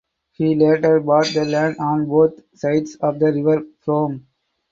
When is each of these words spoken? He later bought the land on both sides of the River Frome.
He 0.31 0.55
later 0.55 0.99
bought 0.99 1.27
the 1.27 1.45
land 1.45 1.75
on 1.79 2.07
both 2.07 2.33
sides 2.57 2.95
of 3.01 3.19
the 3.19 3.27
River 3.31 3.61
Frome. 3.85 4.25